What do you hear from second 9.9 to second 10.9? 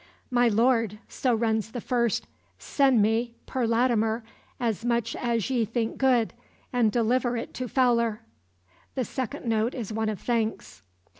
one of thanks.